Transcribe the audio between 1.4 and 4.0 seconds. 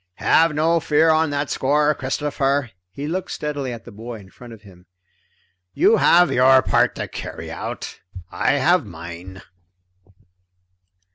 score, Christopher." He looked steadily at the